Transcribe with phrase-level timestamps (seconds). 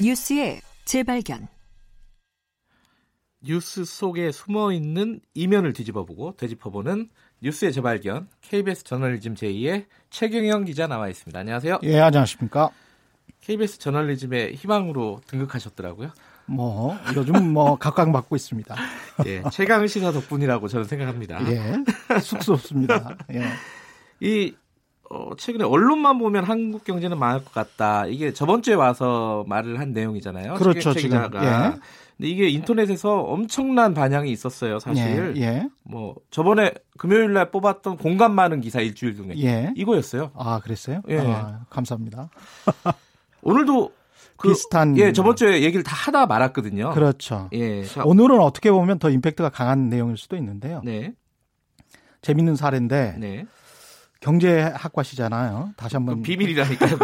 [0.00, 1.48] 뉴스의 재발견.
[3.40, 7.08] 뉴스 속에 숨어 있는 이면을 뒤집어보고 되짚어보는
[7.42, 11.38] 뉴스의 재발견 KBS 저널리즘 제2의 최경영 기자 나와 있습니다.
[11.38, 11.78] 안녕하세요.
[11.84, 12.70] 예, 안녕하십니까.
[13.40, 16.10] KBS 저널리즘의 희망으로 등극하셨더라고요.
[16.46, 18.74] 뭐 요즘 뭐 각광받고 있습니다.
[19.26, 21.40] 예, 최강 시사 덕분이라고 저는 생각합니다.
[21.50, 21.84] 예,
[22.20, 23.16] 쑥스럽습니다.
[23.32, 23.44] 예.
[24.20, 24.54] 이
[25.10, 28.06] 어, 최근에 언론만 보면 한국 경제는 망할 것 같다.
[28.06, 30.54] 이게 저번 주에 와서 말을 한 내용이잖아요.
[30.54, 31.18] 그렇죠, 최 지금.
[31.18, 31.44] 기자가.
[31.44, 31.78] 예.
[32.16, 35.34] 근데 이게 인터넷에서 엄청난 반향이 있었어요, 사실.
[35.36, 35.68] 예, 예.
[35.82, 39.72] 뭐 저번에 금요일 날 뽑았던 공감 많은 기사 일주일 중에 예.
[39.76, 40.30] 이거였어요.
[40.34, 41.02] 아, 그랬어요?
[41.08, 41.18] 예.
[41.18, 42.30] 아, 감사합니다.
[43.46, 43.92] 오늘도
[44.36, 46.90] 그, 비슷한 예, 저번 주에 얘기를 다 하다 말았거든요.
[46.90, 47.48] 그렇죠.
[47.52, 47.84] 예.
[47.84, 50.82] 자, 오늘은 어떻게 보면 더 임팩트가 강한 내용일 수도 있는데요.
[50.84, 51.14] 네.
[52.22, 53.46] 재밌는 사례인데 네.
[54.20, 55.70] 경제학과시잖아요.
[55.76, 56.98] 다시 한번 그 비밀이라니까요.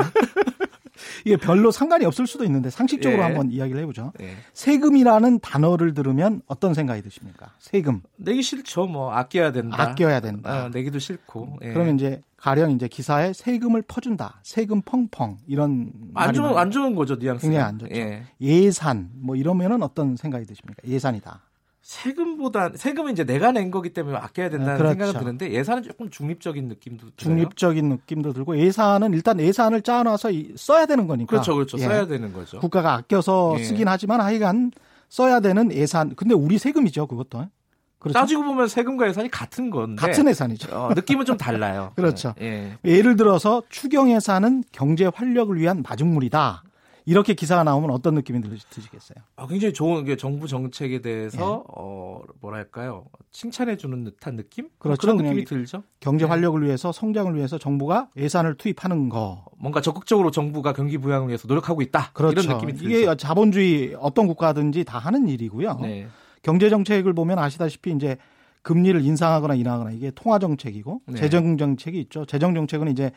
[1.25, 3.25] 이게 별로 상관이 없을 수도 있는데 상식적으로 예.
[3.25, 4.13] 한번 이야기를 해보죠.
[4.19, 4.35] 네.
[4.53, 7.53] 세금이라는 단어를 들으면 어떤 생각이 드십니까?
[7.59, 8.87] 세금 내기 싫죠.
[8.87, 9.81] 뭐 아껴야 된다.
[9.81, 10.65] 아껴야 된다.
[10.65, 11.59] 아, 내기도 싫고.
[11.63, 11.73] 예.
[11.73, 16.59] 그러면 이제 가령 이제 기사에 세금을 퍼준다, 세금 펑펑 이런 안 좋은.
[16.59, 17.43] 안 좋은 거죠, 뉘앙스.
[17.43, 17.95] 굉장히 안 좋죠.
[17.95, 18.25] 예.
[18.41, 20.83] 예산 뭐 이러면은 어떤 생각이 드십니까?
[20.87, 21.41] 예산이다.
[21.83, 24.93] 세금보다 세금은 이제 내가 낸 거기 때문에 아껴야 된다는 아, 그렇죠.
[24.95, 27.13] 생각은 드는데 예산은 조금 중립적인 느낌도 들어요.
[27.17, 31.29] 중립적인 느낌도 들고 예산은 일단 예산을 짜놔서 이- 써야 되는 거니까.
[31.29, 31.77] 그렇죠, 그렇죠.
[31.79, 31.83] 예.
[31.83, 32.61] 써야 되는 거죠.
[32.61, 33.65] 국가가 아껴서 예.
[33.65, 34.71] 쓰긴 하지만 하여간
[35.09, 36.15] 써야 되는 예산.
[36.15, 37.47] 근데 우리 세금이죠, 그것도.
[37.99, 38.19] 그렇죠.
[38.19, 40.69] 따지고 보면 세금과 예산이 같은 건데 같은 예산이죠.
[40.77, 41.93] 어, 느낌은 좀 달라요.
[41.97, 42.35] 그렇죠.
[42.41, 42.77] 예.
[42.85, 46.63] 예를 들어서 추경 예산은 경제 활력을 위한 마중물이다.
[47.05, 49.17] 이렇게 기사가 나오면 어떤 느낌이 들- 드시겠어요?
[49.37, 51.73] 아, 굉장히 좋은 게 정부 정책에 대해서 예.
[51.77, 55.07] 어 뭐랄까요 칭찬해 주는 듯한 느낌 그렇죠.
[55.07, 55.83] 런 느낌이 들죠.
[56.01, 56.29] 경제 네.
[56.29, 59.45] 활력을 위해서 성장을 위해서 정부가 예산을 투입하는 거.
[59.59, 62.11] 뭔가 적극적으로 정부가 경기 부양을 위해서 노력하고 있다.
[62.13, 62.41] 그렇죠.
[62.41, 62.89] 이런 느낌이 들죠.
[62.89, 65.79] 이게 자본주의 어떤 국가든지 다 하는 일이고요.
[65.83, 66.07] 네.
[66.43, 68.17] 경제 정책을 보면 아시다시피 이제
[68.63, 71.15] 금리를 인상하거나 인하하거나 이게 통화 정책이고 네.
[71.19, 72.25] 재정 정책이 있죠.
[72.27, 73.11] 재정 정책은 이제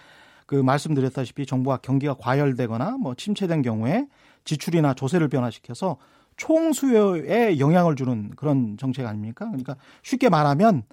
[0.45, 4.07] 그 말씀드렸다시피 정부가 경기가 과열되거나 뭐 침체된 경우에
[4.43, 5.97] 지출이나 조세를 변화시켜서
[6.37, 9.45] 총 수요에 영향을 주는 그런 정책 아닙니까?
[9.45, 10.83] 그러니까 쉽게 말하면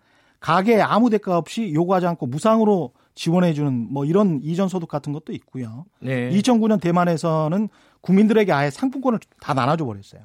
[0.40, 5.32] 가게에 아무 대가 없이 요구하지 않고 무상으로 지원해 주는 뭐 이런 이전 소득 같은 것도
[5.34, 5.84] 있고요.
[6.00, 6.30] 네.
[6.30, 7.68] 2009년 대만에서는
[8.00, 10.22] 국민들에게 아예 상품권을 다 나눠줘 버렸어요.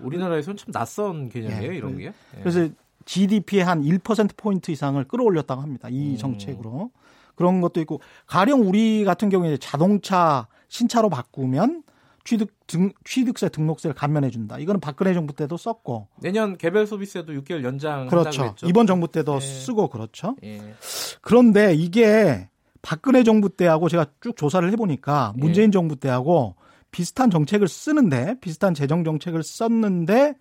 [0.00, 1.76] 우리나라에서는 참 낯선 개념이에요, 예.
[1.76, 2.04] 이런 게.
[2.06, 2.12] 예.
[2.40, 2.68] 그래서
[3.04, 5.88] GDP의 한 1%포인트 이상을 끌어올렸다고 합니다.
[5.90, 6.16] 이 음.
[6.16, 6.90] 정책으로.
[7.38, 11.84] 그런 것도 있고, 가령 우리 같은 경우에 자동차 신차로 바꾸면
[12.24, 14.58] 취득, 등, 취득세 등록세를 감면해 준다.
[14.58, 16.08] 이거는 박근혜 정부 때도 썼고.
[16.20, 18.54] 내년 개별 소비세도 6개월 연장 그렇죠.
[18.66, 19.40] 이번 정부 때도 예.
[19.40, 20.36] 쓰고 그렇죠.
[20.44, 20.74] 예.
[21.22, 22.50] 그런데 이게
[22.82, 25.40] 박근혜 정부 때하고 제가 쭉 조사를 해 보니까 예.
[25.40, 26.56] 문재인 정부 때하고
[26.90, 30.34] 비슷한 정책을 쓰는데, 비슷한 재정 정책을 썼는데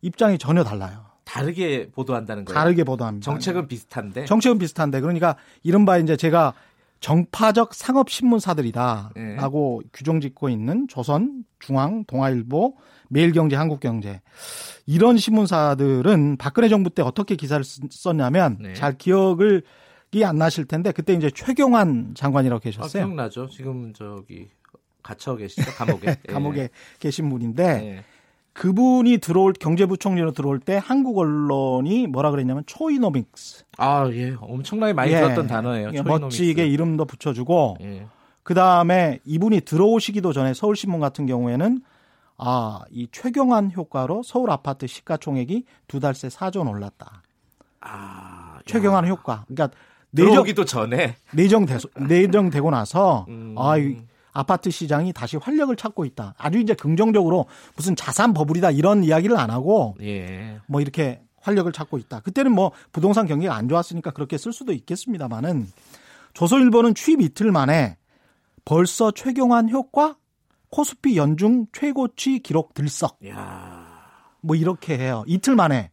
[0.00, 1.11] 입장이 전혀 달라요.
[1.32, 2.54] 다르게 보도한다는 거예요.
[2.58, 3.24] 다르게 보도합니다.
[3.24, 4.26] 정책은 비슷한데.
[4.26, 6.52] 정책은 비슷한데 그러니까 이른바 이제 제가
[7.00, 8.12] 정파적 상업 예.
[8.14, 12.76] 신문사들이다라고 규정 짓고 있는 조선, 중앙, 동아일보,
[13.08, 14.20] 매일경제, 한국경제
[14.86, 18.74] 이런 신문사들은 박근혜 정부 때 어떻게 기사를 쓰- 썼냐면 네.
[18.74, 19.62] 잘 기억을
[20.12, 23.04] 이안 나실 텐데 그때 이제 최경환 장관이라고 아, 계셨어요.
[23.06, 23.48] 기억나죠.
[23.48, 24.50] 지금 저기
[25.02, 26.18] 갇혀 계시죠 감옥에.
[26.28, 26.32] 예.
[26.32, 26.68] 감옥에
[27.00, 28.04] 계신 분인데 예.
[28.54, 34.34] 그분이 들어올 경제부총리로 들어올 때 한국 언론이 뭐라 그랬냐면 초이노믹스 아, 예.
[34.40, 35.20] 엄청나게 많이 예.
[35.20, 35.90] 들었던 단어예요.
[35.94, 36.02] 예.
[36.02, 38.06] 멋지게 이름도 붙여주고 예.
[38.42, 41.80] 그 다음에 이분이 들어오시기도 전에 서울신문 같은 경우에는
[42.38, 47.22] 아, 이 최경환 효과로 서울 아파트 시가총액이 두 달 새 4조 올랐다.
[47.80, 49.08] 아, 최경환 야.
[49.08, 49.44] 효과.
[49.46, 49.76] 그러니까
[50.10, 51.16] 내정, 들어오기도 전에.
[51.32, 53.54] 내정되, 내정되고 나서 음.
[53.56, 53.96] 아, 이
[54.32, 56.34] 아파트 시장이 다시 활력을 찾고 있다.
[56.38, 60.58] 아주 이제 긍정적으로 무슨 자산 버블이다 이런 이야기를 안 하고 예.
[60.66, 62.20] 뭐 이렇게 활력을 찾고 있다.
[62.20, 65.68] 그때는 뭐 부동산 경기가 안 좋았으니까 그렇게 쓸 수도 있겠습니다만은
[66.34, 67.98] 조선일보는 취임 이틀 만에
[68.64, 70.16] 벌써 최경환 효과
[70.70, 73.92] 코스피 연중 최고치 기록 들썩 야.
[74.40, 75.24] 뭐 이렇게 해요.
[75.26, 75.90] 이틀 만에.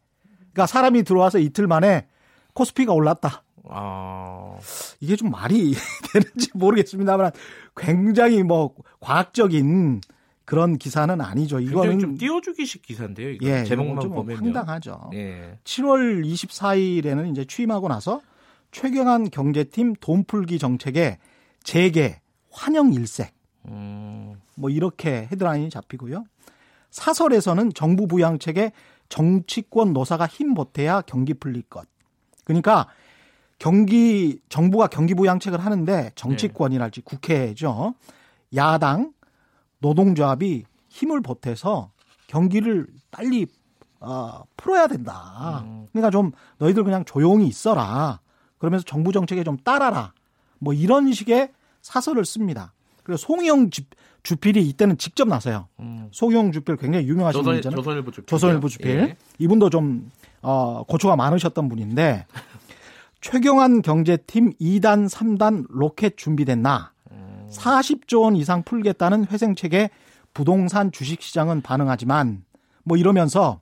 [0.54, 2.08] 그러니까 사람이 들어와서 이틀 만에
[2.54, 3.44] 코스피가 올랐다.
[3.70, 4.58] 아.
[5.00, 5.74] 이게 좀 말이
[6.14, 7.32] 되는지 모르겠습니다만
[7.76, 10.02] 굉장히 뭐 과학적인
[10.46, 11.58] 그런 기사는 아니죠.
[11.58, 13.30] 굉장히 이거는 좀 띄워주기식 기사인데요.
[13.30, 15.12] 이거 예, 제목만 좀 보면 황당하죠.
[15.14, 15.60] 예.
[15.64, 18.22] 7월 24일에는 이제 취임하고 나서
[18.72, 21.20] 최경환 경제팀 돈풀기 정책에
[21.64, 22.20] 재개
[22.52, 23.34] 환영 일색
[23.68, 24.36] 음.
[24.56, 26.24] 뭐 이렇게 헤드라인이 잡히고요.
[26.90, 28.72] 사설에서는 정부 부양책에
[29.10, 31.88] 정치권 노사가 힘 보태야 경기 풀릴 것.
[32.44, 32.88] 그러니까
[33.60, 37.94] 경기 정부가 경기 부양책을 하는데 정치권이랄지 국회죠.
[38.56, 39.14] 야당
[39.80, 41.92] 노동조합이 힘을 보태서
[42.28, 43.46] 경기를 빨리
[44.00, 45.64] 어, 풀어야 된다.
[45.66, 45.88] 음.
[45.92, 48.22] 그러니까 좀 너희들 그냥 조용히 있어라.
[48.58, 50.14] 그러면서 정부 정책에 좀 따라라.
[50.58, 51.52] 뭐 이런 식의
[51.82, 52.74] 사설을 씁니다.
[53.04, 53.70] 그래서 송영
[54.24, 55.68] 주필이 이때는 직접 나서요.
[55.80, 56.08] 음.
[56.12, 57.76] 송영 주필 굉장히 유명하신 조선, 분이잖아요.
[57.78, 58.26] 조선일보 주필.
[58.26, 58.90] 조선일보 주필.
[58.92, 59.18] 예.
[59.38, 60.12] 이분도 좀
[60.42, 62.26] 어, 고초가 많으셨던 분인데
[63.22, 66.94] 최경환 경제팀 2단, 3단 로켓 준비됐나?
[67.12, 67.48] 음.
[67.52, 69.90] 40조 원 이상 풀겠다는 회생책에
[70.34, 72.44] 부동산 주식시장은 반응하지만
[72.84, 73.60] 뭐 이러면서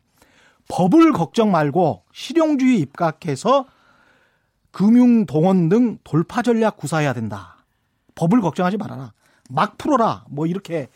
[0.70, 3.66] 법을 걱정 말고 실용주의 입각해서
[4.72, 7.58] 금융 동원 등 돌파 전략 구사해야 된다.
[8.16, 9.14] 법을 걱정하지 말아라.
[9.50, 10.26] 막 풀어라.
[10.30, 10.88] 뭐 이렇게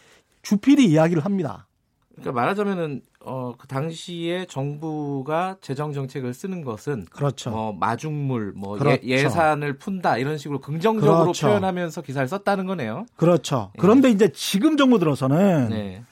[0.44, 1.68] 주필이 이야기를 합니다.
[2.16, 7.52] 그러니까 말하자면은 어, 그 당시에 정부가 재정 정책을 쓰는 것은 그렇죠.
[7.52, 9.02] 어, 마중물, 뭐 그렇죠.
[9.04, 11.48] 예, 산을 푼다 이런 식으로 긍정적으로 그렇죠.
[11.48, 13.06] 표현하면서 기사를 썼다는 거네요.
[13.16, 13.72] 그렇죠.
[13.78, 14.12] 그런데 예.
[14.12, 16.04] 이제 지금 정부 들어서는 네.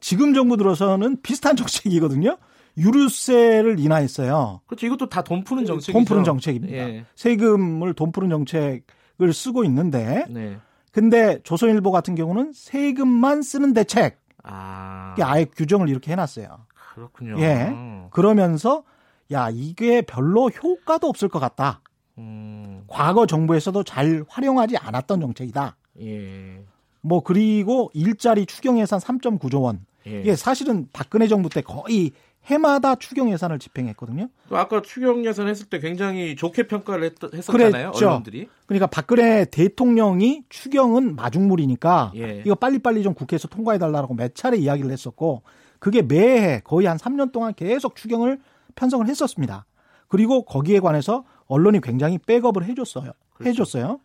[0.00, 2.36] 지금 정부 들어서는 비슷한 정책이거든요.
[2.76, 4.60] 유류세를 인하했어요.
[4.66, 4.86] 그렇죠.
[4.86, 5.92] 이것도 다 돈 푸는 정책이죠.
[5.92, 6.74] 돈 푸는 정책입니다.
[6.76, 7.04] 예.
[7.16, 10.56] 세금을 돈 푸는 정책을 쓰고 있는데 네.
[10.92, 14.18] 근데 조선일보 같은 경우는 세금만 쓰는 대책.
[14.42, 15.14] 아.
[15.20, 16.66] 아예 규정을 이렇게 해놨어요.
[16.94, 17.40] 그렇군요.
[17.40, 17.74] 예.
[18.10, 18.84] 그러면서
[19.32, 21.80] 야 이게 별로 효과도 없을 것 같다.
[22.18, 22.84] 음.
[22.88, 25.76] 과거 정부에서도 잘 활용하지 않았던 정책이다.
[26.00, 26.64] 예.
[27.00, 29.86] 뭐 그리고 일자리 추경 예산 3.9조 원.
[30.06, 30.20] 예.
[30.20, 32.12] 이게 사실은 박근혜 정부 때 거의
[32.46, 34.28] 해마다 추경 예산을 집행했거든요.
[34.50, 38.48] 아까 추경 예산 했을 때 굉장히 좋게 평가를 했, 었잖아요 언론들이.
[38.66, 42.42] 그러니까 박근혜 대통령이 추경은 마중물이니까 예.
[42.44, 45.42] 이거 빨리빨리 좀 국회에서 통과해 달라고 몇 차례 이야기를 했었고
[45.78, 48.40] 그게 매해 거의 한 3년 동안 계속 추경을
[48.74, 49.66] 편성을 했었습니다.
[50.08, 53.12] 그리고 거기에 관해서 언론이 굉장히 백업을 해줬어요.
[53.34, 53.50] 그렇죠.
[53.50, 54.00] 해줬어요.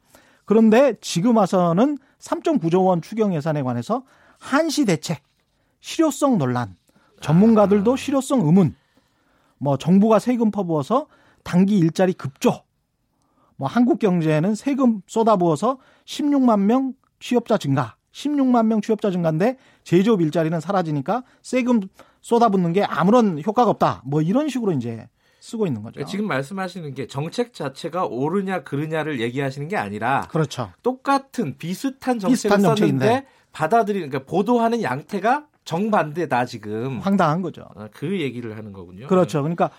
[0.45, 4.03] 그런데 지금 와서는 3.9조 원 추경 예산에 관해서
[4.39, 5.21] 한시 대책,
[5.85, 6.75] 실효성 논란,
[7.21, 8.73] 전문가들도 실효성 의문.
[9.59, 11.05] 뭐 정부가 세금 퍼부어서
[11.43, 12.63] 단기 일자리 급조.
[13.55, 17.97] 뭐 한국 경제에는 세금 쏟아부어서 16만 명 취업자 증가.
[18.13, 21.81] 16만 명 취업자 증가인데 제조업 일자리는 사라지니까 세금
[22.21, 24.01] 쏟아붓는 게 아무런 효과가 없다.
[24.05, 25.07] 뭐 이런 식으로 이제
[25.39, 26.03] 쓰고 있는 거죠.
[26.05, 30.71] 지금 말씀하시는 게 정책 자체가 옳으냐 그르냐를 얘기하시는 게 아니라 그렇죠.
[30.81, 36.99] 똑같은 비슷한 정책을 비슷한 썼는데 받아들이는 그러니까 보도하는 양태가 정반대다 지금.
[36.99, 37.67] 황당한 거죠.
[37.75, 39.07] 아, 그 얘기를 하는 거군요.
[39.07, 39.41] 그렇죠.
[39.41, 39.69] 그러니까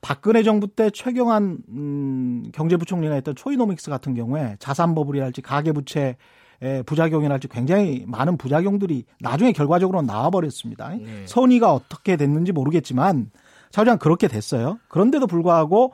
[0.00, 6.16] 박근혜 정부 때 최경환 음, 경제부총리가 했던 초이노믹스 같은 경우에 자산버블이랄지 가계부채
[6.60, 10.88] 의 부작용이랄지 굉장히 많은 부작용들이 나중에 결과적으로 나와버렸습니다.
[10.88, 11.24] 네.
[11.24, 13.30] 선의가 어떻게 됐는지 모르겠지만
[13.70, 14.80] 자우장 그렇게 됐어요.
[14.88, 15.92] 그런데도 불구하고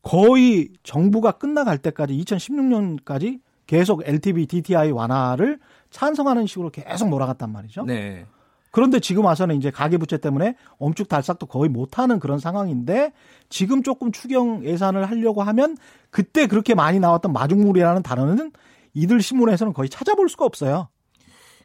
[0.00, 5.58] 거의 정부가 끝나갈 때까지 2016년까지 계속 LTV DTI 완화를
[5.90, 7.84] 찬성하는 식으로 계속 몰아갔단 말이죠.
[7.84, 8.24] 네.
[8.70, 13.12] 그런데 지금 와서는 이제 가계부채 때문에 엄축달싹도 거의 못하는 그런 상황인데
[13.48, 15.76] 지금 조금 추경 예산을 하려고 하면
[16.10, 18.52] 그때 그렇게 많이 나왔던 마중물이라는 단어는
[18.94, 20.88] 이들 신문에서는 거의 찾아볼 수가 없어요.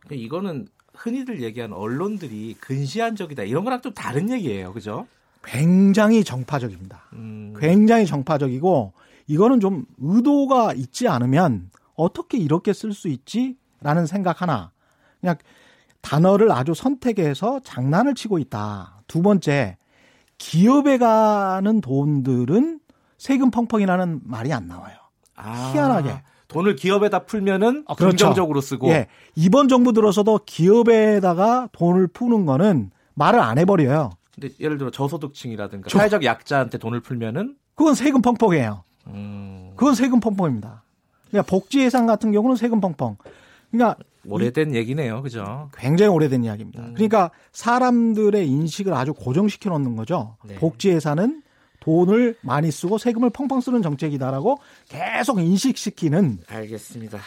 [0.01, 5.07] 그러니까 이거는 흔히들 얘기하는 언론들이 근시안적이다 이런 거랑 좀 다른 얘기예요, 그죠?
[5.43, 7.09] 굉장히 정파적입니다.
[7.13, 7.53] 음.
[7.59, 8.93] 굉장히 정파적이고
[9.27, 14.71] 이거는 좀 의도가 있지 않으면 어떻게 이렇게 쓸 수 있지라는 생각 하나.
[15.19, 15.37] 그냥
[16.01, 19.03] 단어를 아주 선택해서 장난을 치고 있다.
[19.07, 19.77] 두 번째,
[20.37, 22.79] 기업에 가는 돈들은
[23.17, 24.95] 세금 펑펑이라는 말이 안 나와요.
[25.35, 26.21] 아, 희한하게.
[26.47, 28.17] 돈을 기업에다 풀면은 아, 그렇죠.
[28.17, 28.89] 긍정적으로 쓰고.
[28.89, 29.07] 예.
[29.35, 34.09] 이번 정부 들어서도 기업에다가 돈을 푸는 거는 말을 안 해버려요.
[34.33, 38.83] 근데 예를 들어 저소득층이라든가 저, 사회적 약자한테 돈을 풀면은 그건 세금 펑펑이에요.
[39.07, 39.71] 음.
[39.75, 40.83] 그건 세금 펑펑입니다.
[41.29, 43.17] 그러니까 복지 예산 같은 경우는 세금 펑펑.
[43.71, 43.95] 그러니까
[44.27, 45.21] 오래된 이, 얘기네요.
[45.21, 45.69] 그죠?
[45.77, 46.81] 굉장히 오래된 이야기입니다.
[46.81, 46.93] 음.
[46.93, 50.37] 그러니까 사람들의 인식을 아주 고정시켜 놓는 거죠.
[50.45, 50.55] 네.
[50.55, 51.43] 복지 예산은
[51.79, 57.19] 돈을 많이 쓰고 세금을 펑펑 쓰는 정책이다라고 계속 인식시키는 알겠습니다.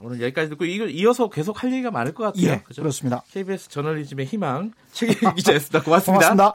[0.00, 2.44] 오늘 여기까지 듣고 이어서 계속 할 얘기가 많을 것 같아요.
[2.44, 2.82] 예, 그죠?
[2.82, 3.22] 그렇습니다.
[3.30, 5.82] KBS 저널리즘의 희망 최경영 기자였습니다.
[5.84, 6.28] 고맙습니다.
[6.30, 6.54] 고맙습니다.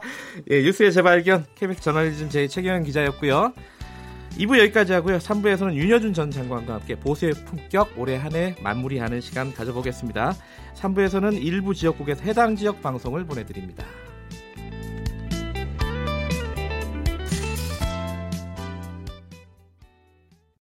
[0.50, 3.54] 예, 뉴스의 재발견 KBS 저널리즘 제 최경영 기자였고요.
[4.36, 5.18] 2부 여기까지 하고요.
[5.18, 10.34] 3부에서는 윤여준 전 장관과 함께 보수의 품격 올해 한 해 마무리하는 시간 가져보겠습니다.
[10.74, 13.84] 3부에서는 일부 지역국에서 해당 지역 방송을 보내드립니다.